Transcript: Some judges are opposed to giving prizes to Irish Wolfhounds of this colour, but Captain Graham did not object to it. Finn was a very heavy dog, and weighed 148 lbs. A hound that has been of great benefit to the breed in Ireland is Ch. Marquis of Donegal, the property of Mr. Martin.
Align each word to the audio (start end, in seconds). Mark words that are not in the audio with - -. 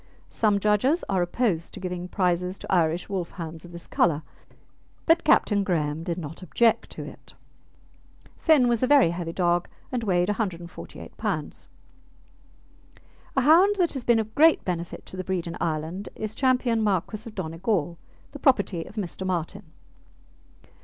Some 0.31 0.59
judges 0.59 1.03
are 1.09 1.21
opposed 1.21 1.75
to 1.75 1.79
giving 1.79 2.07
prizes 2.07 2.57
to 2.57 2.73
Irish 2.73 3.07
Wolfhounds 3.07 3.65
of 3.65 3.71
this 3.71 3.85
colour, 3.85 4.23
but 5.05 5.23
Captain 5.23 5.63
Graham 5.63 6.01
did 6.01 6.17
not 6.17 6.41
object 6.41 6.89
to 6.93 7.03
it. 7.03 7.35
Finn 8.35 8.67
was 8.67 8.81
a 8.81 8.87
very 8.87 9.11
heavy 9.11 9.31
dog, 9.31 9.67
and 9.91 10.03
weighed 10.03 10.27
148 10.29 11.15
lbs. 11.17 11.67
A 13.37 13.41
hound 13.41 13.75
that 13.75 13.93
has 13.93 14.03
been 14.03 14.17
of 14.17 14.33
great 14.33 14.65
benefit 14.65 15.05
to 15.05 15.15
the 15.15 15.23
breed 15.23 15.45
in 15.45 15.55
Ireland 15.61 16.09
is 16.15 16.33
Ch. 16.33 16.45
Marquis 16.65 17.27
of 17.29 17.35
Donegal, 17.35 17.99
the 18.31 18.39
property 18.39 18.83
of 18.85 18.95
Mr. 18.95 19.23
Martin. 19.23 19.71